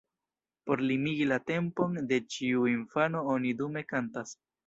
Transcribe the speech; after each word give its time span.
Por 0.69 0.79
limigi 0.91 1.27
la 1.31 1.37
tempon 1.49 1.99
de 2.13 2.19
ĉiu 2.35 2.65
infano 2.73 3.23
oni 3.37 3.55
dume 3.63 3.87
kantas. 3.93 4.35